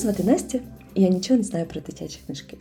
звати 0.00 0.24
Настя, 0.24 0.58
і 0.94 1.02
я 1.02 1.08
нічого 1.08 1.38
не 1.38 1.44
знаю 1.44 1.66
про 1.66 1.80
дитячі 1.80 2.20
книжки. 2.26 2.56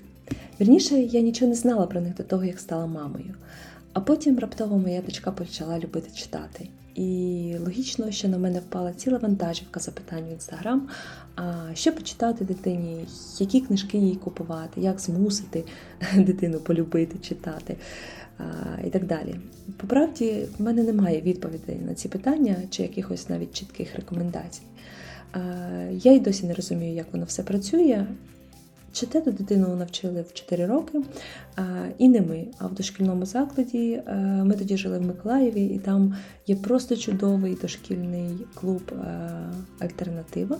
Вірніше, 0.62 0.96
я 0.96 1.22
нічого 1.22 1.50
не 1.50 1.56
знала 1.56 1.88
про 1.88 2.02
них 2.02 2.16
до 2.16 2.24
того, 2.24 2.44
як 2.44 2.60
стала 2.60 2.88
мамою. 2.88 3.36
А 3.94 4.02
потім 4.02 4.40
раптово 4.40 4.78
моя 4.78 5.02
дочка 5.02 5.32
почала 5.32 5.80
любити 5.80 6.10
читати. 6.16 6.68
І 6.96 7.56
логічно, 7.66 8.12
що 8.12 8.28
на 8.28 8.38
мене 8.38 8.60
впала 8.60 8.94
ціла 8.94 9.18
вантажівка 9.18 9.80
запитань 9.80 10.24
в 10.30 10.32
інстаграм. 10.32 10.90
Що 11.74 11.94
почитати 11.94 12.46
дитині, 12.46 13.06
які 13.40 13.62
книжки 13.62 13.98
їй 13.98 14.16
купувати, 14.16 14.82
як 14.82 15.00
змусити 15.00 15.64
дитину 16.16 16.60
полюбити 16.60 17.20
читати 17.20 17.78
і 18.88 18.90
так 18.90 19.06
далі. 19.06 19.36
По 19.78 19.88
правді, 19.88 20.46
в 20.58 20.62
мене 20.62 20.84
немає 20.84 21.22
відповідей 21.22 21.78
на 21.88 21.94
ці 21.94 22.08
питання 22.08 22.56
чи 22.70 22.84
якихось 22.84 23.30
навіть 23.30 23.54
чітких 23.54 23.96
рекомендацій. 23.96 24.62
А, 25.34 25.40
я 25.92 26.12
й 26.12 26.20
досі 26.20 26.46
не 26.46 26.54
розумію, 26.54 26.96
як 26.96 27.06
воно 27.12 27.26
все 27.26 27.44
працює. 27.44 28.06
Читати 28.94 29.32
дитину 29.32 29.76
навчили 29.76 30.22
в 30.22 30.34
4 30.34 30.66
роки, 30.66 31.02
і 31.98 32.10
не 32.10 32.22
ми, 32.22 32.48
а 32.58 32.68
в 32.68 32.74
дошкільному 32.74 33.26
закладі. 33.26 34.02
Ми 34.44 34.56
тоді 34.58 34.78
жили 34.78 35.00
в 35.00 35.02
Миколаєві, 35.02 35.66
і 35.66 35.80
там 35.80 36.16
є 36.48 36.56
просто 36.56 36.98
чудовий 36.98 37.58
дошкільний 37.62 38.30
клуб 38.56 38.82
Альтернатива. 39.80 40.58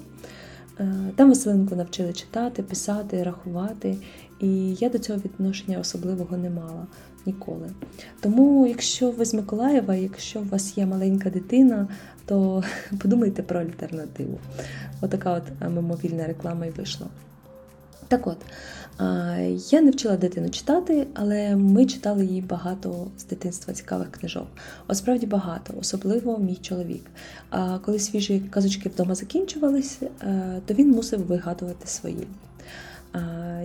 Там 1.16 1.30
веселинку 1.30 1.76
навчили 1.76 2.14
читати, 2.14 2.64
писати, 2.64 3.24
рахувати, 3.24 3.98
і 4.40 4.74
я 4.74 4.90
до 4.90 5.00
цього 5.00 5.20
відношення 5.20 5.80
особливого 5.80 6.38
не 6.38 6.50
мала 6.50 6.88
ніколи. 7.26 7.70
Тому, 8.20 8.68
якщо 8.68 9.12
ви 9.12 9.26
з 9.26 9.34
Миколаєва, 9.34 9.96
якщо 9.96 10.40
у 10.40 10.44
вас 10.44 10.78
є 10.78 10.86
маленька 10.86 11.30
дитина, 11.30 11.88
то 12.26 12.64
подумайте 13.02 13.44
про 13.44 13.60
альтернативу. 13.60 14.40
Отака 15.02 15.34
от 15.34 15.70
мимовільна 15.70 16.28
реклама 16.28 16.66
і 16.66 16.70
вийшла. 16.70 17.08
Так 18.08 18.28
от, 18.28 18.38
я 19.72 19.82
не 19.82 19.92
вчила 19.92 20.18
дитину 20.18 20.50
читати, 20.50 21.08
але 21.14 21.56
ми 21.56 21.86
читали 21.86 22.26
їй 22.26 22.42
багато 22.42 23.08
з 23.18 23.26
дитинства 23.26 23.74
цікавих 23.74 24.12
книжок. 24.12 24.48
От 24.88 24.98
справді 24.98 25.26
багато, 25.26 25.74
особливо 25.80 26.38
мій 26.38 26.56
чоловік. 26.56 27.06
А 27.50 27.80
коли 27.80 28.00
свіжі 28.00 28.40
казочки 28.40 28.90
вдома 28.90 29.16
закінчувались, 29.16 30.00
е, 30.02 30.62
то 30.66 30.74
він 30.74 30.92
мусив 30.92 31.26
вигадувати 31.26 31.88
свої. 31.88 32.28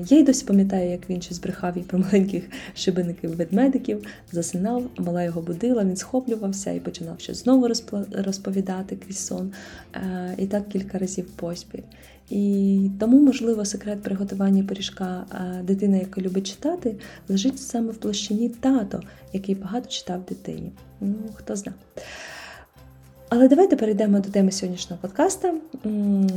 Я 0.08 0.18
й 0.18 0.22
досі 0.22 0.44
пам'ятаю, 0.44 0.90
як 0.90 1.10
він 1.10 1.22
ще 1.22 1.34
збрехав 1.34 1.76
їй 1.76 1.82
про 1.82 1.98
маленьких 1.98 2.44
шибеників-ведмедиків, 2.74 4.06
засинав, 4.32 4.82
мала 4.98 5.22
його 5.22 5.42
будила, 5.42 5.84
він 5.84 5.96
схоплювався 5.96 6.70
і 6.70 6.80
починав 6.80 7.20
ще 7.20 7.34
знову 7.34 7.68
розповідати 8.12 8.96
крізь 8.96 9.26
сон. 9.26 9.52
І 10.38 10.46
так 10.46 10.68
кілька 10.68 10.98
разів 10.98 11.26
поспіль. 11.26 11.82
І 12.30 12.90
тому, 13.00 13.20
можливо, 13.20 13.64
секрет 13.64 14.02
приготування 14.02 14.64
пиріжка 14.64 15.26
дитини, 15.62 15.98
яка 15.98 16.20
любить 16.20 16.46
читати, 16.46 16.96
лежить 17.28 17.58
саме 17.60 17.90
в 17.92 17.96
площині 17.96 18.48
тато, 18.48 19.02
який 19.32 19.54
багато 19.54 19.88
читав 19.88 20.24
дитині. 20.28 20.72
Ну, 21.00 21.14
хто 21.34 21.56
знає. 21.56 21.76
Але 23.28 23.48
давайте 23.48 23.76
перейдемо 23.76 24.20
до 24.20 24.30
теми 24.30 24.52
сьогоднішнього 24.52 25.02
подкаста. 25.02 25.54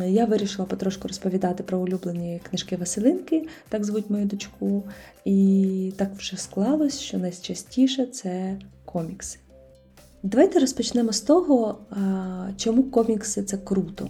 Я 0.07 0.25
вирішила 0.25 0.65
потрошку 0.67 1.07
розповідати 1.07 1.63
про 1.63 1.79
улюблені 1.79 2.41
книжки 2.49 2.75
Василинки, 2.75 3.47
так 3.69 3.85
звуть 3.85 4.09
мою 4.09 4.25
дочку. 4.25 4.83
І 5.25 5.93
так 5.97 6.09
вже 6.17 6.37
склалось, 6.37 6.99
що 6.99 7.17
найчастіше 7.17 8.05
це 8.05 8.57
комікси. 8.85 9.39
Давайте 10.31 10.59
розпочнемо 10.59 11.11
з 11.13 11.21
того, 11.21 11.77
чому 12.57 12.83
комікси 12.83 13.43
це 13.43 13.57
круто. 13.57 14.07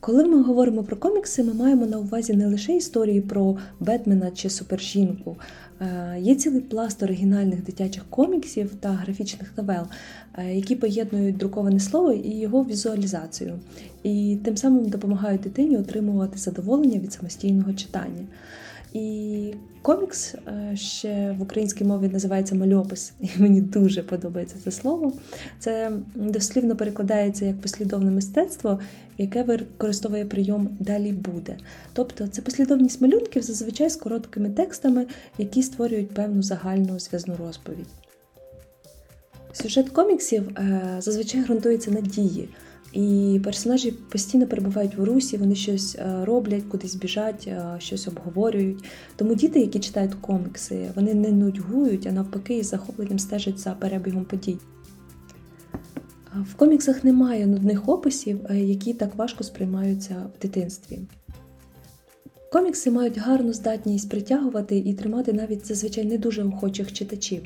Коли 0.00 0.24
ми 0.24 0.42
говоримо 0.42 0.82
про 0.82 0.96
комікси, 0.96 1.44
ми 1.44 1.54
маємо 1.54 1.86
на 1.86 1.98
увазі 1.98 2.32
не 2.32 2.46
лише 2.46 2.76
історії 2.76 3.20
про 3.20 3.56
Бетмена 3.80 4.30
чи 4.30 4.50
Супержінку. 4.50 5.36
Є 6.18 6.34
цілий 6.34 6.60
пласт 6.60 7.02
оригінальних 7.02 7.64
дитячих 7.64 8.04
коміксів 8.10 8.74
та 8.80 8.88
графічних 8.88 9.52
новел, 9.56 9.86
які 10.52 10.76
поєднують 10.76 11.36
друковане 11.36 11.80
слово 11.80 12.12
і 12.12 12.38
його 12.38 12.64
візуалізацію, 12.64 13.58
і 14.02 14.38
тим 14.44 14.56
самим 14.56 14.88
допомагають 14.88 15.40
дитині 15.40 15.76
отримувати 15.76 16.38
задоволення 16.38 16.98
від 16.98 17.12
самостійного 17.12 17.72
читання. 17.72 18.26
І 18.94 19.54
комікс 19.82 20.34
е, 20.34 20.76
ще 20.76 21.36
в 21.38 21.42
українській 21.42 21.84
мові 21.84 22.08
називається 22.08 22.54
мальопис, 22.54 23.12
і 23.20 23.28
мені 23.38 23.60
дуже 23.60 24.02
подобається 24.02 24.56
це 24.64 24.70
слово. 24.70 25.12
Це 25.58 25.92
дослівно 26.14 26.76
перекладається 26.76 27.44
як 27.44 27.60
послідовне 27.60 28.10
мистецтво, 28.10 28.80
яке 29.18 29.42
використовує 29.42 30.24
прийом 30.24 30.76
далі 30.80 31.12
буде. 31.12 31.56
Тобто 31.92 32.26
це 32.26 32.42
послідовність 32.42 33.00
малюнків 33.00 33.42
зазвичай 33.42 33.90
з 33.90 33.96
короткими 33.96 34.50
текстами, 34.50 35.06
які 35.38 35.62
створюють 35.62 36.14
певну 36.14 36.42
загальну 36.42 36.98
зв'язну 36.98 37.36
розповідь. 37.36 37.88
Сюжет 39.52 39.90
коміксів 39.90 40.48
е, 40.48 40.96
зазвичай 40.98 41.40
ґрунтується 41.40 41.90
на 41.90 42.00
дії. 42.00 42.48
І 42.94 43.40
персонажі 43.44 43.90
постійно 43.90 44.46
перебувають 44.46 44.96
в 44.96 45.04
русі, 45.04 45.36
вони 45.36 45.54
щось 45.54 45.96
е, 45.98 46.24
роблять, 46.24 46.62
кудись 46.62 46.94
біжать, 46.94 47.44
е, 47.46 47.76
щось 47.78 48.08
обговорюють. 48.08 48.84
Тому 49.16 49.34
діти, 49.34 49.60
які 49.60 49.78
читають 49.78 50.14
комікси, 50.14 50.90
вони 50.94 51.14
не 51.14 51.32
нудьгують, 51.32 52.06
а 52.06 52.12
навпаки, 52.12 52.58
із 52.58 52.68
захопленням 52.68 53.18
стежать 53.18 53.58
за 53.58 53.70
перебігом 53.70 54.24
подій. 54.24 54.58
В 56.42 56.54
коміксах 56.54 57.04
немає 57.04 57.46
нудних 57.46 57.88
описів, 57.88 58.40
е, 58.50 58.58
які 58.58 58.94
так 58.94 59.14
важко 59.14 59.44
сприймаються 59.44 60.14
в 60.38 60.42
дитинстві. 60.42 60.98
Комікси 62.52 62.90
мають 62.90 63.18
гарну 63.18 63.52
здатність 63.52 64.10
притягувати 64.10 64.78
і 64.78 64.94
тримати 64.94 65.32
навіть 65.32 65.66
зазвичай 65.66 66.04
не 66.04 66.18
дуже 66.18 66.44
охочих 66.44 66.92
читачів. 66.92 67.42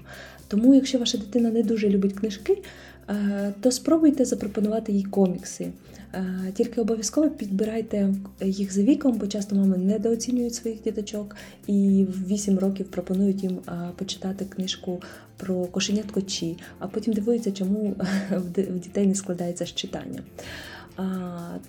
Тому, 0.49 0.75
якщо 0.75 0.99
ваша 0.99 1.19
дитина 1.19 1.51
не 1.51 1.63
дуже 1.63 1.89
любить 1.89 2.13
книжки, 2.13 2.63
Е, 3.11 3.53
то 3.61 3.71
спробуйте 3.71 4.25
запропонувати 4.25 4.93
їй 4.93 5.05
комікси. 5.05 5.69
Е, 6.15 6.53
тільки 6.55 6.81
обов'язково 6.81 7.31
підбирайте 7.31 8.15
їх 8.41 8.73
за 8.73 8.83
віком, 8.83 9.19
бо 9.19 9.27
часто 9.27 9.57
мами 9.57 9.79
недооцінюють 9.79 10.55
своїх 10.55 10.83
діточок 10.83 11.37
і 11.67 12.07
в 12.09 12.29
8 12.29 12.59
років 12.59 12.87
пропонують 12.87 13.43
їм 13.43 13.59
е, 13.69 13.73
почитати 13.97 14.45
книжку 14.45 15.03
про 15.37 15.65
кошенятко 15.65 16.23
Чі, 16.23 16.59
а 16.79 16.87
потім 16.87 17.13
дивуються, 17.13 17.53
чому 17.53 17.95
в 18.31 18.79
дітей 18.79 19.07
не 19.07 19.15
складається 19.15 19.67
з 19.67 19.75
читання. 19.75 20.23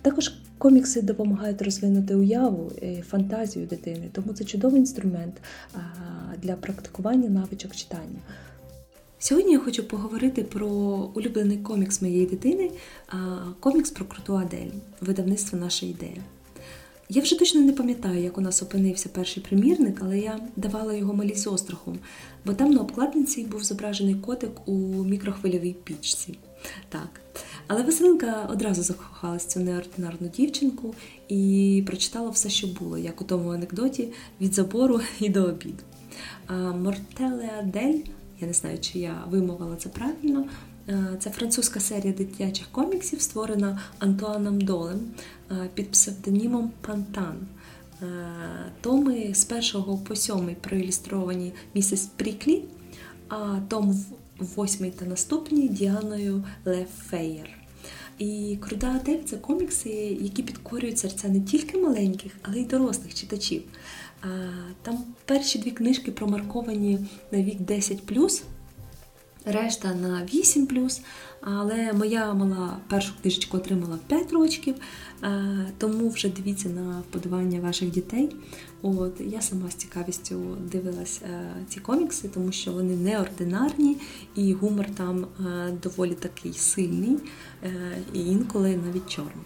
Також 0.02 0.34
комікси 0.58 1.02
допомагають 1.02 1.62
розвинути 1.62 2.16
уяву, 2.16 2.72
і 2.82 3.02
фантазію 3.02 3.66
дитини, 3.66 4.10
тому 4.12 4.34
це 4.34 4.44
чудовий 4.44 4.80
інструмент 4.80 5.34
для 6.42 6.54
практикування 6.54 7.30
навичок 7.30 7.76
читання. 7.76 8.20
Сьогодні 9.20 9.52
я 9.54 9.60
хочу 9.60 9.84
поговорити 9.84 10.44
про 10.44 10.68
улюблений 11.14 11.58
комікс 11.58 12.02
моєї 12.02 12.26
дитини, 12.26 12.72
комікс 13.60 13.92
про 13.92 14.06
круту 14.06 14.36
Адель, 14.38 14.72
видавництво 15.02 15.60
наша 15.60 15.86
ідея. 15.86 16.24
Я 17.10 17.22
вже 17.22 17.40
точно 17.40 17.62
не 17.62 17.74
пам'ятаю, 17.74 18.24
як 18.24 18.38
у 18.38 18.42
нас 18.42 18.64
опинився 18.64 19.10
перший 19.10 19.44
примірник, 19.44 20.00
але 20.02 20.20
я 20.20 20.40
давала 20.56 20.94
його 20.94 21.14
малі 21.14 21.36
з 21.36 21.48
острахом, 21.48 22.00
бо 22.46 22.54
там 22.54 22.72
на 22.72 22.82
обкладинці 22.82 23.44
був 23.44 23.64
зображений 23.64 24.16
котик 24.16 24.52
у 24.66 24.74
мікрохвильовій 25.04 25.76
пічці. 25.84 26.38
Так. 26.90 27.22
Але 27.68 27.84
Василинка 27.84 28.50
одразу 28.52 28.84
закохалась 28.84 29.46
цю 29.46 29.60
неординарну 29.60 30.28
дівчинку 30.28 30.96
і 31.28 31.84
прочитала 31.88 32.30
все, 32.30 32.50
що 32.50 32.68
було, 32.68 32.98
як 32.98 33.22
у 33.22 33.24
тому 33.24 33.50
анекдоті 33.50 34.08
від 34.42 34.54
забору 34.54 35.02
і 35.20 35.30
до 35.30 35.44
обіду. 35.44 35.84
Мортеле 36.76 37.50
Адель 37.60 38.00
я 38.42 38.48
не 38.48 38.54
знаю, 38.54 38.80
чи 38.80 39.00
я 39.00 39.24
вимовила 39.30 39.76
це 39.76 39.90
правильно. 39.90 40.46
Е, 40.90 41.18
це 41.20 41.30
французька 41.30 41.80
серія 41.80 42.14
дитячих 42.14 42.68
коміксів, 42.72 43.22
створена 43.22 43.82
Антуаном 44.00 44.62
Долем 44.62 45.00
е, 45.52 45.70
під 45.74 45.92
псевдонімом 45.92 46.72
Пантан. 46.82 47.38
Е, 48.02 48.06
томи 48.82 49.34
з 49.34 49.46
першого 49.46 49.98
по 49.98 50.16
сьомий 50.16 50.56
проілюстровані 50.56 51.54
місіс 51.74 52.10
Пріклі, 52.16 52.64
а 53.30 53.60
том 53.68 54.06
восьмий 54.40 54.92
та 54.92 55.06
наступні 55.06 55.68
Діаною 55.68 56.44
Лефеєр. 56.66 57.50
І 58.20 58.58
Круда 58.62 58.88
Адель 59.02 59.24
це 59.26 59.38
комікси, 59.38 59.90
які 60.22 60.44
підкорюють 60.44 60.98
серця 60.98 61.28
не 61.28 61.42
тільки 61.42 61.78
маленьких, 61.78 62.32
але 62.42 62.60
й 62.60 62.66
дорослих 62.66 63.14
читачів. 63.14 63.62
Там 64.82 64.98
перші 65.26 65.60
дві 65.60 65.72
книжки 65.72 66.12
промарковані 66.12 67.00
на 67.32 67.42
вік 67.42 67.60
10, 67.60 68.04
решта 69.46 69.94
на 69.94 70.26
8 70.34 70.68
але 71.42 71.94
моя 71.94 72.34
мала 72.34 72.78
першу 72.90 73.14
книжечку 73.22 73.58
отримала 73.58 73.96
в 73.96 74.00
5 74.00 74.32
років, 74.32 74.76
тому 75.78 76.10
вже 76.10 76.30
дивіться 76.30 76.70
на 76.70 77.00
вподобання 77.00 77.60
ваших 77.60 77.92
дітей. 77.92 78.36
От 78.82 79.22
Я 79.22 79.42
сама 79.42 79.70
з 79.70 79.74
цікавістю 79.74 80.58
дивилась 80.72 81.22
е, 81.24 81.42
ці 81.70 81.80
комікси, 81.80 82.30
тому 82.30 82.52
що 82.52 82.72
вони 82.72 82.96
неординарні 82.96 83.98
і 84.36 84.54
гумор 84.54 84.86
там 84.96 85.26
е, 85.26 85.72
доволі 85.84 86.14
такий 86.14 86.54
сильний, 86.54 87.18
е, 87.64 87.72
і 88.14 88.20
інколи 88.20 88.80
навіть 88.86 89.10
чорний. 89.10 89.46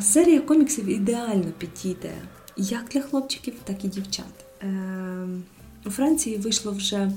Серія 0.00 0.40
коміксів 0.40 0.86
ідеально 0.86 1.52
підійде 1.58 2.12
як 2.56 2.84
для 2.92 3.00
хлопчиків, 3.00 3.54
так 3.64 3.84
і 3.84 3.88
дівчат. 3.88 4.44
Е, 4.62 5.28
У 5.86 5.90
Франції 5.90 6.36
вийшло 6.36 6.72
вже 6.72 7.12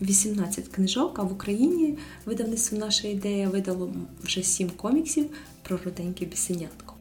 18 0.00 0.68
книжок, 0.68 1.18
а 1.18 1.22
в 1.22 1.32
Україні 1.32 1.98
видавництво 2.26 2.78
наша 2.78 3.08
ідея 3.08 3.48
видало 3.48 3.92
вже 4.22 4.42
7 4.42 4.70
коміксів 4.70 5.26
про 5.62 5.78
руденьке 5.84 6.24
бісенятко. 6.24 6.94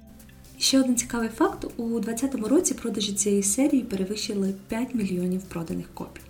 Ще 0.57 0.79
один 0.79 0.95
цікавий 0.95 1.29
факт: 1.29 1.65
у 1.77 1.99
2020 1.99 2.49
році 2.49 2.73
продажі 2.73 3.13
цієї 3.13 3.43
серії 3.43 3.83
перевищили 3.83 4.53
5 4.67 4.95
мільйонів 4.95 5.41
проданих 5.41 5.85
копій. 5.93 6.21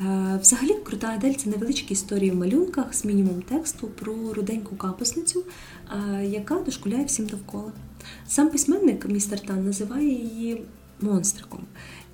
Е, 0.00 0.38
Взагалі, 0.42 0.74
крута 0.84 1.08
Адель 1.08 1.32
це 1.32 1.50
невеличкі 1.50 1.92
історії 1.92 2.30
в 2.30 2.34
малюнках 2.36 2.94
з 2.94 3.04
мінімум 3.04 3.42
тексту 3.42 3.86
про 3.86 4.34
руденьку 4.34 4.76
капусницю, 4.76 5.44
е, 5.92 6.26
яка 6.26 6.54
дошкуляє 6.54 7.04
всім 7.04 7.26
довкола. 7.26 7.72
Сам 8.28 8.50
письменник 8.50 9.06
містер 9.06 9.40
Тан 9.40 9.64
називає 9.64 10.08
її 10.08 10.62
монстриком. 11.02 11.60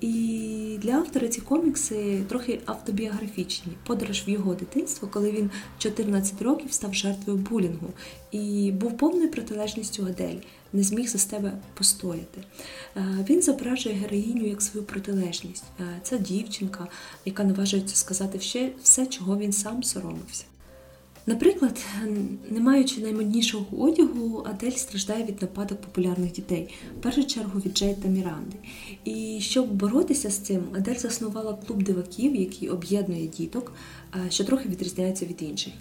І 0.01 0.77
для 0.81 0.91
автора 0.91 1.27
ці 1.27 1.41
комікси 1.41 2.21
трохи 2.29 2.59
автобіографічні. 2.65 3.73
Подорож 3.87 4.23
в 4.27 4.29
його 4.29 4.55
дитинство, 4.55 5.07
коли 5.07 5.31
він 5.31 5.49
14 5.77 6.41
років 6.41 6.73
став 6.73 6.93
жертвою 6.93 7.39
булінгу 7.39 7.87
і 8.31 8.71
був 8.71 8.97
повною 8.97 9.31
протилежністю 9.31 10.05
Адель, 10.05 10.39
не 10.73 10.83
зміг 10.83 11.07
за 11.09 11.17
себе 11.17 11.51
постояти. 11.73 12.43
Е, 12.95 13.25
Він 13.29 13.41
зображує 13.41 13.95
героїню 13.95 14.47
як 14.47 14.61
свою 14.61 14.85
протилежність. 14.85 15.63
Е, 15.79 15.83
Це 16.03 16.17
дівчинка, 16.19 16.87
яка 17.25 17.43
наважується 17.43 17.95
сказати 17.95 18.37
все, 18.37 18.71
все, 18.83 19.05
чого 19.05 19.37
він 19.37 19.53
сам 19.53 19.83
соромився. 19.83 20.45
Наприклад, 21.29 21.85
не 22.49 22.59
маючи 22.59 23.01
наймоднішого 23.01 23.65
одягу, 23.83 24.45
Адель 24.49 24.71
страждає 24.71 25.23
від 25.23 25.41
нападок 25.41 25.81
популярних 25.81 26.31
дітей, 26.31 26.69
в 26.99 27.01
першу 27.01 27.23
чергу 27.23 27.59
від 27.59 27.77
Джей 27.77 27.95
та 28.03 28.07
Міранди. 28.07 28.55
І 29.05 29.37
щоб 29.41 29.73
боротися 29.73 30.29
з 30.29 30.37
цим, 30.37 30.63
Адель 30.73 30.95
заснувала 30.95 31.57
клуб 31.67 31.83
диваків, 31.83 32.35
який 32.35 32.69
об'єднує 32.69 33.27
діток, 33.27 33.73
е, 34.15 34.31
що 34.31 34.43
трохи 34.43 34.69
відрізняється 34.69 35.25
від 35.25 35.41
інших. 35.41 35.73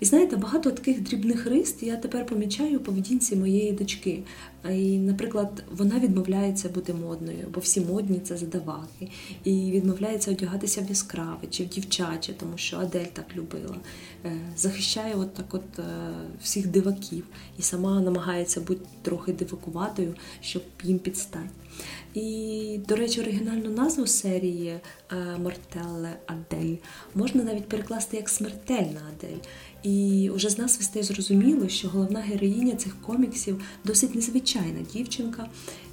І 0.00 0.04
знаєте, 0.04 0.36
багато 0.36 0.70
таких 0.70 1.00
дрібних 1.02 1.46
рис 1.46 1.74
я 1.80 1.96
тепер 1.96 2.26
помічаю 2.26 2.78
у 2.78 2.82
поведінці 2.82 3.36
моєї 3.36 3.72
дочки. 3.72 4.22
Е, 4.64 4.78
І, 4.78 4.98
наприклад, 4.98 5.64
вона 5.76 5.98
відмовляється 5.98 6.68
бути 6.68 6.94
модною, 6.94 7.46
бо 7.54 7.60
всі 7.60 7.80
модні 7.80 8.20
це 8.20 8.36
задаваки, 8.36 9.10
і 9.44 9.70
відмовляється 9.70 10.30
одягатися 10.30 10.80
в 10.80 10.88
яскраве 10.88 11.46
чи 11.50 11.64
в 11.64 11.68
дівчаче, 11.68 12.32
тому 12.32 12.52
що 12.56 12.76
Адель 12.76 13.06
так 13.12 13.26
любила. 13.36 13.76
Е, 14.24 14.40
Захищає 14.88 15.14
от 15.14 15.34
так 15.34 15.54
от 15.54 15.78
е, 15.78 15.82
всіх 16.42 16.66
диваків 16.66 17.24
і 17.58 17.62
сама 17.62 18.00
намагається 18.00 18.60
бути 18.60 18.80
трохи 19.02 19.32
дивакуватою, 19.32 20.14
щоб 20.40 20.62
їм 20.82 20.98
підстати. 20.98 21.48
І, 22.14 22.80
до 22.88 22.96
речі, 22.96 23.20
оригінальну 23.20 23.70
назву 23.70 24.06
серії 24.06 24.68
е, 24.68 24.80
Мортелле 25.38 26.16
Адель 26.26 26.76
можна 27.14 27.42
навіть 27.42 27.68
перекласти 27.68 28.16
як 28.16 28.28
смертельна 28.28 29.00
Адель. 29.12 29.38
І 29.82 30.30
вже 30.34 30.48
з 30.48 30.58
назви 30.58 30.84
стає 30.84 31.02
зрозуміло, 31.02 31.68
що 31.68 31.88
головна 31.88 32.20
героїня 32.20 32.76
цих 32.76 33.00
коміксів 33.02 33.62
досить 33.84 34.14
незвичайна 34.14 34.80
дівчинка, 34.92 35.48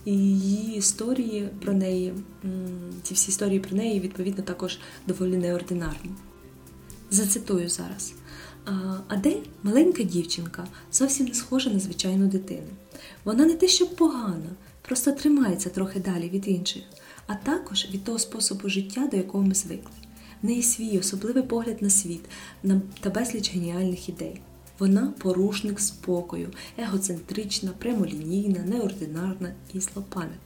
і 0.05 0.11
її 0.11 0.77
історії 0.77 1.49
про 1.61 1.73
неї, 1.73 2.13
ці 3.03 3.13
всі 3.13 3.29
історії 3.29 3.59
про 3.59 3.77
неї, 3.77 3.99
відповідно, 3.99 4.43
також 4.43 4.79
доволі 5.07 5.37
неординарні. 5.37 6.11
Зацитую 7.11 7.69
зараз. 7.69 8.13
Адель 9.07 9.41
маленька 9.63 10.03
дівчинка, 10.03 10.67
зовсім 10.91 11.25
не 11.25 11.33
схожа 11.33 11.69
на 11.69 11.79
звичайну 11.79 12.27
дитину. 12.27 12.67
Вона 13.23 13.45
не 13.45 13.53
те, 13.53 13.67
щоб 13.67 13.95
погана, 13.95 14.49
просто 14.81 15.11
тримається 15.11 15.69
трохи 15.69 15.99
далі 15.99 16.29
від 16.29 16.47
інших, 16.47 16.83
а 17.27 17.35
також 17.35 17.87
від 17.93 18.03
того 18.03 18.19
способу 18.19 18.69
життя, 18.69 19.07
до 19.11 19.17
якого 19.17 19.43
ми 19.43 19.53
звикли. 19.53 19.91
В 20.41 20.45
неї 20.45 20.63
свій 20.63 20.99
особливий 20.99 21.43
погляд 21.43 21.81
на 21.81 21.89
світ 21.89 22.21
та 22.99 23.09
безліч 23.09 23.53
геніальних 23.53 24.09
ідей. 24.09 24.41
Вона 24.79 25.13
порушник 25.17 25.79
спокою, 25.79 26.49
егоцентрична, 26.77 27.71
прямолінійна, 27.77 28.59
неординарна 28.59 29.53
і 29.73 29.79
злопам'ятна. 29.79 30.37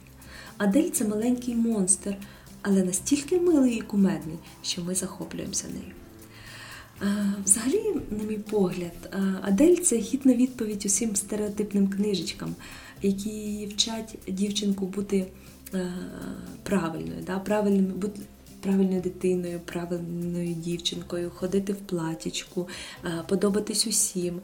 Адель 0.58 0.90
це 0.90 1.04
маленький 1.04 1.56
монстр, 1.56 2.16
але 2.62 2.84
настільки 2.84 3.40
милий 3.40 3.76
і 3.76 3.80
кумедний, 3.80 4.38
що 4.62 4.84
ми 4.84 4.94
захоплюємося 4.94 5.66
нею. 5.68 5.92
Взагалі, 7.44 7.94
на 8.10 8.24
мій 8.24 8.38
погляд, 8.38 8.92
е, 9.12 9.34
Адель 9.42 9.76
це 9.76 9.96
гідна 9.96 10.34
відповідь 10.34 10.86
усім 10.86 11.16
стереотипним 11.16 11.88
книжечкам, 11.88 12.54
які 13.02 13.66
вчать 13.70 14.18
дівчинку 14.28 14.86
бути 14.86 15.26
е, 15.74 15.92
правильною, 16.62 17.22
да? 17.26 17.38
правильним, 17.38 17.84
бути 17.84 18.20
правильною 18.60 19.00
дитиною, 19.00 19.60
правильною 19.64 20.54
дівчинкою, 20.54 21.30
ходити 21.30 21.72
в 21.72 21.76
платічку, 21.76 22.68
е, 23.04 23.24
подобатись 23.28 23.86
усім, 23.86 24.40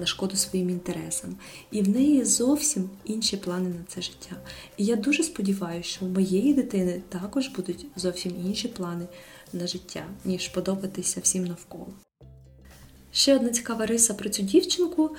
на 0.00 0.06
шкоду 0.06 0.36
своїм 0.36 0.70
інтересам. 0.70 1.36
І 1.70 1.82
в 1.82 1.88
неї 1.88 2.24
зовсім 2.24 2.90
інші 3.04 3.36
плани 3.36 3.68
на 3.68 3.84
це 3.88 4.02
життя. 4.02 4.36
І 4.76 4.84
я 4.84 4.96
дуже 4.96 5.22
сподіваюся, 5.22 5.88
що 5.88 6.06
у 6.06 6.08
моєї 6.08 6.54
дитини 6.54 7.02
також 7.08 7.48
будуть 7.48 7.86
зовсім 7.96 8.32
інші 8.46 8.68
плани 8.68 9.06
на 9.52 9.66
життя, 9.66 10.04
ніж 10.24 10.48
подобатися 10.48 11.20
всім 11.20 11.44
навколо. 11.44 11.92
Ще 13.12 13.36
одна 13.36 13.48
цікава 13.48 13.86
риса 13.86 14.14
про 14.14 14.28
цю 14.28 14.42
дівчинку. 14.42 15.10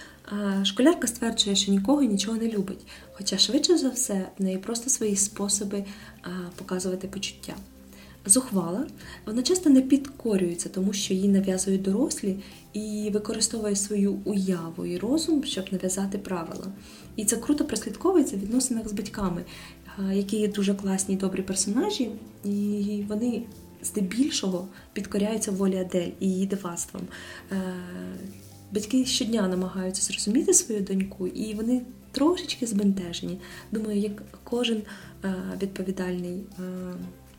Школярка 0.63 1.07
стверджує, 1.07 1.55
що 1.55 1.71
нікого 1.71 2.01
і 2.01 2.07
нічого 2.07 2.37
не 2.37 2.47
любить, 2.47 2.87
хоча 3.13 3.37
швидше 3.37 3.77
за 3.77 3.89
все 3.89 4.27
в 4.39 4.43
неї 4.43 4.57
просто 4.57 4.89
свої 4.89 5.15
способи 5.15 5.85
показувати 6.55 7.07
почуття. 7.07 7.53
Зухвала, 8.25 8.87
вона 9.25 9.43
часто 9.43 9.69
не 9.69 9.81
підкорюється, 9.81 10.69
тому 10.69 10.93
що 10.93 11.13
їй 11.13 11.27
нав'язують 11.27 11.81
дорослі 11.81 12.35
і 12.73 13.09
використовує 13.13 13.75
свою 13.75 14.19
уяву 14.25 14.85
і 14.85 14.97
розум, 14.97 15.43
щоб 15.43 15.65
нав'язати 15.71 16.17
правила. 16.17 16.67
І 17.15 17.25
це 17.25 17.37
круто 17.37 17.65
прослідковується 17.65 18.35
в 18.35 18.39
відносинах 18.39 18.87
з 18.87 18.91
батьками, 18.91 19.43
які 20.11 20.37
є 20.37 20.47
дуже 20.47 20.73
класні 20.73 21.15
добрі 21.15 21.41
персонажі, 21.41 22.11
і 22.45 23.03
вони 23.07 23.43
здебільшого 23.83 24.67
підкоряються 24.93 25.51
волі 25.51 25.77
Адель 25.77 26.09
і 26.19 26.27
її 26.27 26.47
дивацтвам. 26.47 27.03
Е, 27.51 27.55
Батьки 28.71 29.05
щодня 29.05 29.47
намагаються 29.47 30.01
зрозуміти 30.01 30.53
свою 30.53 30.81
доньку, 30.81 31.27
і 31.27 31.53
вони 31.53 31.81
трошечки 32.11 32.67
збентежені. 32.67 33.37
Думаю, 33.71 33.99
як 33.99 34.23
кожен 34.43 34.81
е, 35.23 35.35
відповідальний 35.61 36.43
е, 36.59 36.63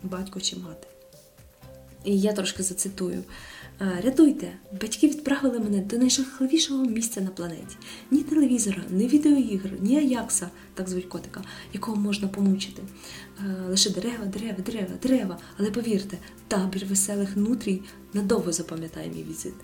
батько 0.03 0.41
чи 0.41 0.57
мати. 0.57 0.87
І 2.05 2.21
я 2.21 2.33
трошки 2.33 2.63
зацитую. 2.63 3.23
«Е, 3.83 4.01
Рятуйте, 4.05 4.53
батьки 4.81 5.09
відправили 5.09 5.59
мене 5.59 5.79
до 5.79 5.99
найжахливішого 5.99 6.85
місця 6.85 7.21
на 7.21 7.31
планеті. 7.31 7.77
Ні 8.11 8.23
телевізора, 8.23 8.83
ні 8.91 9.09
відеоігр, 9.09 9.71
ні 9.81 9.99
Аякса, 9.99 10.51
так 10.75 10.89
звуть 10.89 11.07
котика, 11.07 11.43
якого 11.73 11.97
можна 11.97 12.29
помучити. 12.29 12.83
Е, 13.41 13.69
Лише 13.69 13.91
дерева, 13.91 14.25
дерева, 14.27 14.59
дерева, 14.67 14.95
дерева. 15.03 15.39
Але 15.57 15.71
повірте, 15.71 16.19
табір 16.49 16.87
веселих 16.87 17.37
нутрій 17.37 17.83
надовго 18.13 18.53
запам'ятає 18.53 19.09
мій 19.09 19.25
візит. 19.31 19.55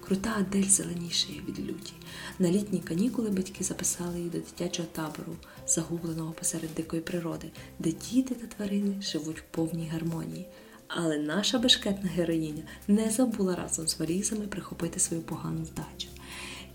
Крута 0.00 0.36
Адель 0.38 0.68
зеленішає 0.68 1.40
від 1.48 1.58
люті. 1.58 1.92
На 2.38 2.50
літні 2.50 2.78
канікули 2.78 3.30
батьки 3.30 3.64
записали 3.64 4.18
її 4.18 4.30
до 4.30 4.38
дитячого 4.38 4.88
табору, 4.92 5.36
загубленого 5.66 6.32
посеред 6.32 6.70
дикої 6.76 7.02
природи, 7.02 7.50
де 7.78 7.92
діти 7.92 8.34
та 8.34 8.46
тварини 8.46 9.02
живуть 9.02 9.38
в 9.38 9.44
повній 9.50 9.88
гармонії. 9.92 10.46
Але 10.88 11.18
наша 11.18 11.58
бешкетна 11.58 12.10
героїня 12.10 12.62
не 12.88 13.10
забула 13.10 13.56
разом 13.56 13.88
з 13.88 14.00
валізами 14.00 14.46
прихопити 14.46 15.00
свою 15.00 15.22
погану 15.22 15.62
вдачу. 15.62 16.08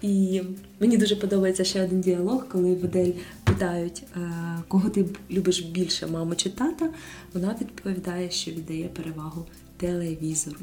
І 0.01 0.41
мені 0.79 0.97
дуже 0.97 1.15
подобається 1.15 1.63
ще 1.63 1.83
один 1.83 2.01
діалог, 2.01 2.47
коли 2.47 2.75
в 2.75 2.85
Адель 2.85 3.11
питають, 3.43 4.03
е, 4.15 4.31
кого 4.67 4.89
ти 4.89 5.05
любиш 5.31 5.59
більше, 5.59 6.07
маму 6.07 6.35
чи 6.35 6.49
тата. 6.49 6.89
Вона 7.33 7.55
відповідає, 7.61 8.31
що 8.31 8.51
віддає 8.51 8.87
перевагу 8.87 9.45
телевізору. 9.77 10.57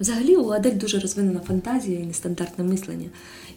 Взагалі 0.00 0.36
у 0.36 0.50
Адель 0.50 0.76
дуже 0.76 0.98
розвинена 0.98 1.40
фантазія 1.40 2.00
і 2.00 2.06
нестандартне 2.06 2.64
мислення. 2.64 3.08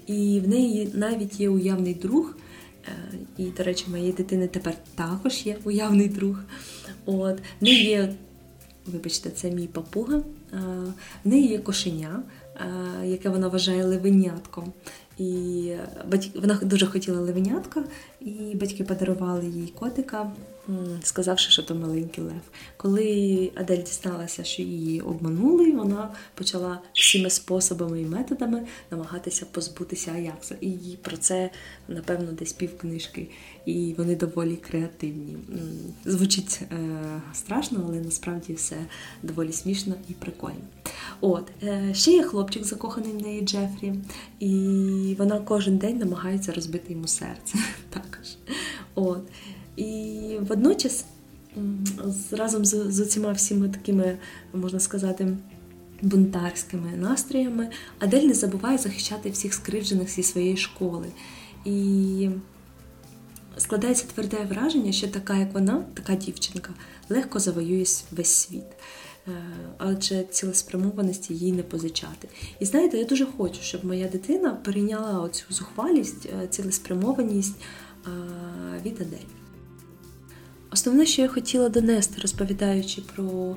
І 0.08 0.42
в 0.46 0.48
неї 0.48 0.90
навіть 0.94 1.40
є 1.40 1.50
уявний 1.50 1.94
друг. 1.94 2.38
Е, 2.86 2.92
І, 3.38 3.44
до 3.44 3.64
речі, 3.64 3.86
моєї 3.90 4.12
дитини 4.12 4.48
тепер 4.48 4.76
також 4.96 5.46
є 5.46 5.58
уявний 5.64 6.10
друг. 6.10 6.36
От, 7.06 7.40
в 7.62 7.64
неї 7.64 7.86
є, 7.86 8.14
вибачте, 8.88 9.30
це 9.30 9.52
мій 9.52 9.68
папуга. 9.68 10.18
Е, 10.18 10.24
В 11.24 11.28
неї 11.28 11.48
є 11.48 11.60
кошеня, 11.60 12.24
е, 13.02 13.08
яке 13.08 13.30
вона 13.30 13.48
вважає 13.48 13.86
левенятком. 13.86 14.74
І 15.18 15.72
батьки, 16.12 16.40
вона 16.40 16.60
дуже 16.64 16.86
хотіла 16.86 17.20
левенятка, 17.20 17.84
і 18.22 18.32
батьки 18.56 18.84
подарували 18.84 19.46
їй 19.46 19.68
котика, 19.68 20.32
сказавши, 21.04 21.52
що 21.52 21.64
то 21.64 21.76
маленький 21.76 22.24
лев. 22.24 22.42
Коли 22.78 23.52
Адель 23.56 23.84
дізналася, 23.84 24.44
що 24.44 24.62
її 24.62 25.02
обманули, 25.02 25.72
вона 25.72 26.10
почала 26.34 26.80
всіми 26.94 27.30
способами 27.30 28.02
і 28.02 28.06
методами 28.06 28.66
намагатися 28.92 29.46
позбутися 29.52 30.12
Аякса. 30.12 30.56
І 30.62 30.98
про 31.02 31.18
це, 31.18 31.50
напевно, 31.88 32.32
десь 32.32 32.54
пів 32.54 32.78
книжки. 32.78 33.28
І 33.66 33.96
вони 33.98 34.16
доволі 34.16 34.56
креативні. 34.56 35.38
Звучить 36.06 36.62
е, 36.62 36.78
страшно, 37.34 37.84
але 37.88 38.00
насправді 38.00 38.54
все 38.54 38.76
доволі 39.24 39.52
смішно 39.52 39.96
і 40.10 40.14
прикольно. 40.14 40.62
От, 41.22 41.52
е, 41.64 41.94
ще 41.94 42.12
є 42.12 42.24
хлопчик 42.24 42.64
закоханий 42.64 43.12
в 43.12 43.22
неї 43.22 43.42
Джефрі, 43.42 43.94
і 44.40 44.50
вона 45.14 45.40
кожен 45.40 45.78
день 45.78 45.98
намагається 45.98 46.52
розбити 46.52 46.94
йому 46.94 47.08
серце. 47.08 47.58
Також. 47.90 48.38
От. 48.96 49.22
І 49.76 50.22
водночас, 50.42 51.06
разом 52.32 52.66
з, 52.66 52.92
з 52.92 53.00
оціма 53.00 53.32
всіма 53.32 53.68
такими, 53.68 54.18
можна 54.54 54.80
сказати, 54.80 55.38
бунтарськими 56.02 56.92
настроями, 56.98 57.70
Адель 58.00 58.24
не 58.24 58.34
забуває 58.34 58.78
захищати 58.78 59.30
всіх 59.30 59.54
скривджених 59.54 60.10
зі 60.10 60.24
своєї 60.24 60.58
школи. 60.58 61.08
І 61.66 62.30
складається 63.58 64.06
тверде 64.14 64.38
враження, 64.50 64.92
що 64.92 65.08
така, 65.08 65.38
як 65.38 65.54
вона, 65.54 65.86
така 65.94 66.16
дівчинка, 66.16 66.74
легко 67.10 67.40
завоює 67.40 67.86
весь 68.12 68.28
світ. 68.28 68.64
Е, 69.28 69.32
Адже 69.78 70.24
цілеспрямованості 70.24 71.34
їй 71.34 71.52
не 71.52 71.64
позичати. 71.64 72.28
І 72.60 72.66
знаєте, 72.66 72.98
я 72.98 73.04
дуже 73.06 73.26
хочу, 73.26 73.62
щоб 73.62 73.86
моя 73.86 74.08
дитина 74.08 74.50
перейняла 74.50 75.22
оцю 75.22 75.46
зухвалість, 75.50 76.26
е, 76.26 76.48
цілеспрямованість 76.48 77.56
е, 77.56 78.10
від 78.86 79.02
Адель. 79.02 79.28
Основне, 80.72 81.06
що 81.06 81.22
я 81.22 81.28
хотіла 81.28 81.70
донести, 81.70 82.22
розповідаючи 82.22 83.02
про 83.16 83.56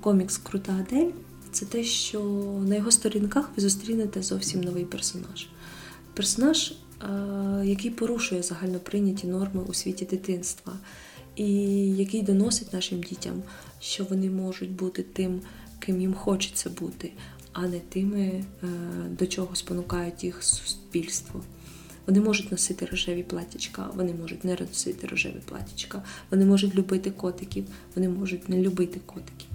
комікс 0.00 0.38
Крута 0.38 0.72
Адель, 0.72 1.10
це 1.52 1.66
те, 1.66 1.84
що 1.84 2.20
на 2.68 2.76
його 2.76 2.90
сторінках 2.90 3.50
ви 3.56 3.62
зустрінете 3.62 4.22
зовсім 4.22 4.60
новий 4.60 4.84
персонаж. 4.84 5.46
Персонаж, 6.14 6.72
який 7.64 7.90
порушує 7.90 8.42
загально 8.42 8.78
прийняті 8.78 9.26
норми 9.26 9.62
у 9.68 9.74
світі 9.74 10.04
дитинства, 10.04 10.72
і 11.36 11.52
який 11.96 12.22
доносить 12.22 12.72
нашим 12.72 13.00
дітям, 13.02 13.42
що 13.80 14.04
вони 14.04 14.30
можуть 14.30 14.70
бути 14.70 15.02
тим, 15.02 15.40
ким 15.78 16.00
їм 16.00 16.14
хочеться 16.14 16.70
бути, 16.70 17.12
а 17.52 17.68
не 17.68 17.78
тими, 17.78 18.44
е, 18.62 18.66
до 19.18 19.26
чого 19.26 19.56
спонукають 19.56 20.24
їх 20.24 20.42
суспільство. 20.42 21.42
Вони 22.06 22.20
можуть 22.20 22.52
носити 22.52 22.86
рожеві 22.86 23.22
платічка, 23.22 23.90
вони 23.94 24.14
можуть 24.14 24.44
не 24.44 24.56
носити 24.60 25.06
рожеві 25.06 25.40
платічка, 25.44 26.02
вони 26.30 26.44
можуть 26.44 26.74
любити 26.74 27.10
котиків, 27.10 27.64
вони 27.94 28.08
можуть 28.08 28.48
не 28.48 28.62
любити 28.62 29.00
котиків. 29.06 29.48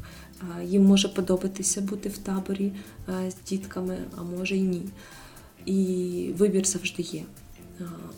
Їм 0.64 0.86
може 0.86 1.10
подобатися 1.10 1.82
бути 1.82 2.10
в 2.10 2.18
таборі 2.18 2.72
е, 3.10 3.32
з 3.32 3.50
дітками, 3.50 3.98
а 4.16 4.24
може 4.24 4.58
й 4.58 4.62
ні. 4.62 4.82
І 5.66 6.30
вибір 6.38 6.66
завжди 6.68 7.04
є. 7.04 7.24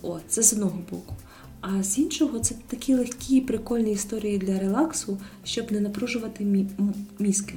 О, 0.02 0.20
це 0.28 0.44
з 0.44 0.54
одного 0.54 0.80
боку. 0.92 1.16
А 1.68 1.84
з 1.84 1.98
іншого, 1.98 2.40
це 2.40 2.56
такі 2.68 2.96
легкі, 2.96 3.42
прикольні 3.42 3.92
історії 3.92 4.38
для 4.38 4.60
релаксу, 4.60 5.18
щоб 5.44 5.72
не 5.72 5.80
напружувати 5.80 6.44
мі- 6.44 6.94
мізки. 7.20 7.54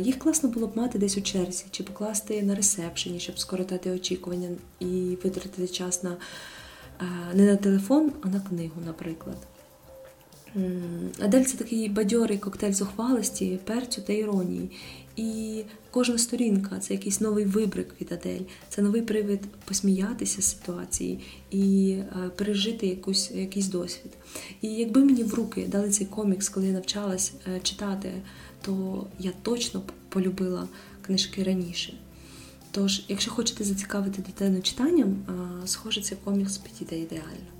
Їх 0.00 0.18
класно 0.18 0.48
було 0.48 0.66
б 0.66 0.76
мати 0.76 0.98
десь 0.98 1.18
у 1.18 1.20
черзі, 1.22 1.64
чи 1.70 1.82
покласти 1.82 2.42
на 2.42 2.54
ресепшені, 2.54 3.20
щоб 3.20 3.38
скоротати 3.38 3.90
очікування 3.90 4.48
і 4.80 5.18
витратити 5.24 5.68
час 5.68 6.02
на 6.02 6.16
не 7.34 7.44
на 7.46 7.56
телефон, 7.56 8.12
а 8.22 8.28
на 8.28 8.40
книгу, 8.40 8.74
наприклад. 8.86 9.36
Адель 11.20 11.44
це 11.44 11.56
такий 11.56 11.88
бадьорий 11.88 12.38
коктейль 12.38 12.72
зухвалості, 12.72 13.58
перцю 13.64 14.02
та 14.02 14.12
іронії. 14.12 14.70
І 15.16 15.62
кожна 15.90 16.18
сторінка 16.18 16.78
це 16.78 16.94
якийсь 16.94 17.20
новий 17.20 17.44
вибрик 17.44 17.94
від 18.00 18.12
Адель, 18.12 18.40
це 18.68 18.82
новий 18.82 19.02
привід 19.02 19.40
посміятися 19.64 20.42
з 20.42 20.44
ситуації 20.44 21.20
і 21.50 21.90
е, 21.90 22.30
пережити 22.36 22.86
якусь, 22.86 23.30
якийсь 23.30 23.66
досвід. 23.66 24.12
І 24.62 24.68
якби 24.68 25.04
мені 25.04 25.22
в 25.22 25.34
руки 25.34 25.66
дали 25.68 25.90
цей 25.90 26.06
комікс, 26.06 26.48
коли 26.48 26.66
я 26.66 26.72
навчалась 26.72 27.32
е, 27.48 27.60
читати, 27.60 28.12
то 28.62 29.06
я 29.18 29.32
точно 29.42 29.82
полюбила 30.08 30.68
книжки 31.06 31.42
раніше. 31.42 31.94
Тож, 32.70 33.04
якщо 33.08 33.30
хочете 33.30 33.64
зацікавити 33.64 34.22
дитину 34.22 34.60
читанням, 34.60 35.08
е, 35.08 35.66
схоже, 35.66 36.00
цей 36.00 36.18
комікс 36.24 36.58
підійде 36.58 36.98
ідеально. 36.98 37.53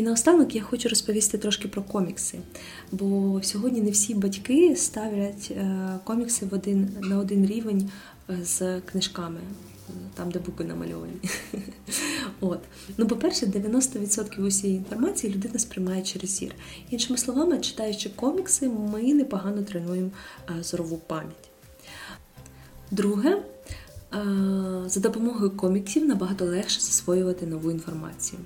І 0.00 0.02
наостанок 0.02 0.54
я 0.54 0.62
хочу 0.62 0.88
розповісти 0.88 1.38
трошки 1.38 1.68
про 1.68 1.82
комікси, 1.82 2.38
бо 2.92 3.40
сьогодні 3.42 3.80
не 3.80 3.90
всі 3.90 4.14
батьки 4.14 4.76
ставлять 4.76 5.50
е, 5.50 5.98
комікси 6.04 6.46
в 6.46 6.54
один, 6.54 6.88
на 7.00 7.18
один 7.18 7.46
рівень 7.46 7.90
е, 8.30 8.38
з 8.44 8.80
книжками, 8.80 9.40
там, 10.14 10.30
де 10.30 10.38
букви 10.38 10.64
намальовані. 10.64 11.12
От. 12.40 12.60
Ну, 12.98 13.06
по-перше, 13.06 13.46
90% 13.46 14.46
усієї 14.46 14.78
інформації 14.78 15.34
людина 15.34 15.58
сприймає 15.58 16.02
через 16.02 16.30
зір. 16.30 16.54
Іншими 16.90 17.18
словами, 17.18 17.58
читаючи 17.58 18.10
комікси, 18.10 18.68
ми 18.68 19.14
непогано 19.14 19.62
тренуємо 19.62 20.10
е, 20.58 20.62
зорову 20.62 20.96
пам'ять. 21.06 21.50
Друге, 22.90 23.42
за 24.86 25.00
допомогою 25.00 25.50
коміксів 25.50 26.04
набагато 26.04 26.44
легше 26.44 26.80
засвоювати 26.80 27.46
нову 27.46 27.70
інформацію. 27.70 28.40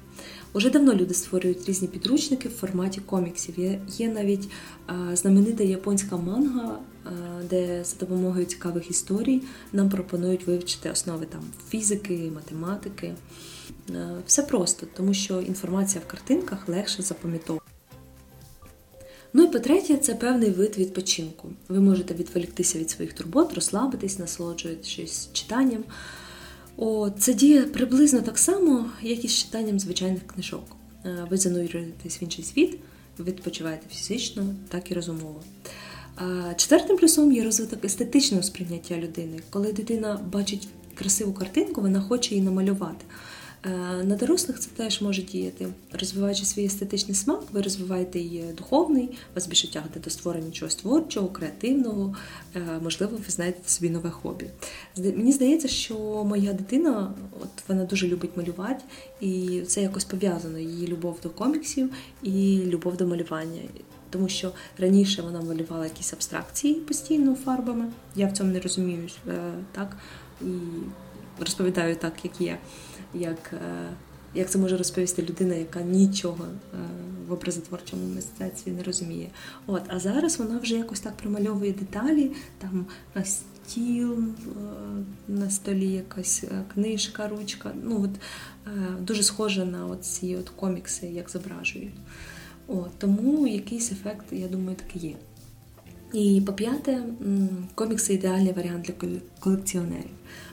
Уже 0.54 0.70
давно 0.70 0.94
люди 0.94 1.14
створюють 1.14 1.68
різні 1.68 1.88
підручники 1.88 2.48
в 2.48 2.52
форматі 2.52 3.00
коміксів. 3.00 3.58
Є, 3.58 3.80
є 3.88 4.08
навіть 4.08 4.48
е, 4.90 5.16
знаменита 5.16 5.64
японська 5.64 6.16
манга, 6.16 6.78
е, 7.06 7.10
де 7.50 7.84
за 7.84 7.96
допомогою 7.96 8.44
цікавих 8.44 8.90
історій 8.90 9.42
нам 9.72 9.88
пропонують 9.88 10.46
вивчити 10.46 10.90
основи 10.90 11.26
там 11.26 11.40
фізики, 11.68 12.30
математики. 12.34 13.14
Е, 13.90 14.08
Все 14.26 14.42
просто, 14.42 14.86
тому 14.96 15.14
що 15.14 15.40
інформація 15.40 16.02
в 16.06 16.10
картинках 16.10 16.68
легше 16.68 17.02
запам'ятовувати. 17.02 17.70
Ну 19.32 19.44
і 19.44 19.48
по-третє, 19.48 19.96
це 19.96 20.14
певний 20.14 20.50
вид 20.50 20.78
відпочинку. 20.78 21.48
Ви 21.68 21.80
можете 21.80 22.14
відволіктися 22.14 22.78
від 22.78 22.90
своїх 22.90 23.12
турбот, 23.12 23.54
розслабитись, 23.54 24.18
насолоджуючись 24.18 25.28
читанням. 25.32 25.84
О, 26.76 27.10
це 27.10 27.34
діє 27.34 27.62
приблизно 27.62 28.20
так 28.20 28.38
само, 28.38 28.90
як 29.02 29.24
і 29.24 29.28
з 29.28 29.32
читанням 29.32 29.80
звичайних 29.80 30.26
книжок. 30.26 30.64
Е, 31.04 31.26
Ви 31.30 31.36
занурюєтесь 31.36 32.22
в 32.22 32.22
інший 32.22 32.44
світ, 32.44 32.78
відпочиваєте 33.18 33.86
фізично, 33.90 34.46
так 34.68 34.90
і 34.90 34.94
розумово. 34.94 35.40
Четвертим 36.56 36.96
плюсом 36.96 37.32
є 37.32 37.44
розвиток 37.44 37.84
естетичного 37.84 38.42
сприйняття 38.42 38.96
людини. 38.96 39.40
Коли 39.50 39.72
дитина 39.72 40.20
бачить 40.32 40.68
красиву 40.94 41.32
картинку, 41.32 41.80
вона 41.80 42.00
хоче 42.00 42.34
її 42.34 42.46
намалювати. 42.46 43.04
Е, 43.66 44.04
На 44.04 44.16
дорослих 44.16 44.60
це 44.60 44.70
теж 44.76 45.02
може 45.02 45.22
діяти. 45.22 45.68
Розвиваючи 45.92 46.44
свій 46.44 46.64
естетичний 46.64 47.14
смак, 47.14 47.40
ви 47.52 47.62
розвиваєте 47.62 48.18
її 48.18 48.44
духовний, 48.58 49.18
вас 49.34 49.46
більше 49.46 49.72
тягнете 49.72 50.00
до 50.00 50.10
створення 50.10 50.50
чогось 50.50 50.74
творчого, 50.74 51.28
креативного, 51.28 52.14
Е, 52.56 52.80
можливо, 52.82 53.16
ви 53.16 53.30
знайдете 53.30 53.68
собі 53.68 53.90
нове 53.90 54.10
хобі. 54.10 54.46
Мені 54.96 55.32
здається, 55.32 55.68
що 55.68 56.24
моя 56.24 56.52
дитина, 56.52 57.14
от 57.42 57.68
вона 57.68 57.84
дуже 57.84 58.08
любить 58.08 58.36
малювати, 58.36 58.84
і 59.20 59.62
це 59.66 59.82
якось 59.82 60.04
пов'язано 60.04 60.58
її 60.58 60.86
любов 60.86 61.18
до 61.22 61.30
коміксів 61.30 61.90
і 62.22 62.62
любов 62.66 62.96
до 62.96 63.06
малювання. 63.06 63.60
Тому 64.10 64.28
що 64.28 64.52
раніше 64.78 65.22
вона 65.22 65.40
малювала 65.40 65.84
якісь 65.84 66.12
абстракції 66.12 66.74
постійно 66.74 67.34
фарбами. 67.34 67.86
Я 68.16 68.26
в 68.26 68.32
цьому 68.32 68.52
не 68.52 68.60
розумію, 68.60 69.08
е, 69.28 69.52
так 69.72 69.96
і 70.42 70.46
розповідаю 71.40 71.96
так, 71.96 72.12
як 72.24 72.40
є, 72.40 72.58
як, 73.14 73.52
е, 73.52 73.88
як 74.34 74.50
це 74.50 74.58
може 74.58 74.76
розповісти 74.76 75.22
людина, 75.22 75.54
яка 75.54 75.80
нічого 75.80 76.44
е, 76.44 76.76
в 77.28 77.32
образотворчому 77.32 78.14
мистецтві 78.14 78.70
не 78.70 78.82
розуміє. 78.82 79.28
От, 79.66 79.82
а 79.88 79.98
зараз 79.98 80.38
вона 80.38 80.58
вже 80.58 80.76
якось 80.76 81.00
так 81.00 81.16
промальовує 81.16 81.72
деталі, 81.72 82.30
там 82.58 82.86
стіл, 83.24 84.12
е, 84.12 84.22
на 85.28 85.50
столі 85.50 85.88
якась 85.88 86.44
книжка, 86.74 87.28
ручка. 87.28 87.72
Ну, 87.82 88.02
от, 88.02 88.10
дуже 89.00 89.22
схоже 89.22 89.64
на 89.64 89.96
ці 89.96 90.36
от 90.36 90.48
комікси, 90.48 91.06
як 91.06 91.30
зображують. 91.30 91.94
От, 92.66 92.90
тому 92.98 93.46
якийсь 93.46 93.92
ефект, 93.92 94.24
я 94.32 94.48
думаю, 94.48 94.76
таки 94.76 95.06
є. 95.06 95.14
І 96.14 96.42
по-п'яте, 96.46 97.02
комікси 97.74 98.14
ідеальний 98.14 98.52
варіант 98.52 98.84
для 98.84 99.08
колекціонерів. 99.40 100.10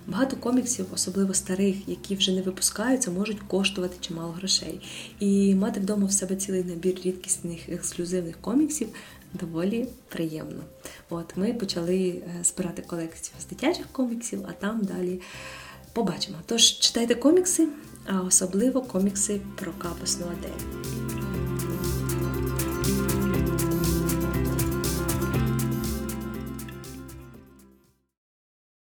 Багато 0.08 0.36
коміксів, 0.36 0.86
особливо 0.94 1.34
старих, 1.34 1.75
які 1.88 2.15
вже 2.15 2.32
не 2.32 2.41
випускаються, 2.41 3.12
можуть 3.12 3.39
коштувати 3.39 3.96
чимало 4.00 4.32
грошей. 4.32 4.82
І 5.20 5.56
мати 5.56 5.80
вдома 5.80 6.08
в 6.08 6.12
себе 6.12 6.36
цілий 6.36 6.63
набір 6.63 6.96
рідкісних 7.03 7.70
ексклюзивних 7.70 8.38
коміксів 8.41 8.88
доволі 9.34 9.88
приємно. 10.10 10.63
От 11.10 11.38
Ми 11.38 11.53
почали 11.53 12.10
е, 12.10 12.44
збирати 12.44 12.82
колекцію 12.82 13.36
з 13.41 13.46
дитячих 13.46 13.86
коміксів, 13.91 14.46
а 14.50 14.51
там 14.51 14.82
далі 14.82 15.22
побачимо. 15.94 16.38
Тож 16.46 16.63
читайте 16.63 17.15
комікси, 17.15 17.68
а 18.06 18.22
особливо 18.22 18.82
комікси 18.82 19.41
про 19.56 19.72
капусну 19.72 20.25
Адель. 20.25 20.65